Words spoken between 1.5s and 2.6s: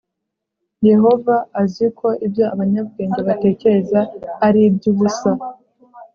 azi ko ibyo